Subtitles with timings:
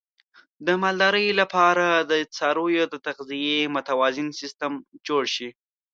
[0.65, 4.71] د مالدارۍ لپاره د څارویو د تغذیې متوازن سیستم
[5.07, 5.49] جوړ شي.